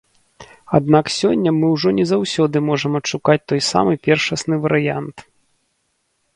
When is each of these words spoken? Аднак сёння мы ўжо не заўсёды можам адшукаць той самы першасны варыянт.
Аднак 0.77 1.05
сёння 1.19 1.51
мы 1.57 1.67
ўжо 1.73 1.89
не 1.99 2.05
заўсёды 2.13 2.57
можам 2.71 2.91
адшукаць 3.01 3.39
той 3.53 3.61
самы 3.71 3.93
першасны 4.09 4.55
варыянт. 4.67 5.17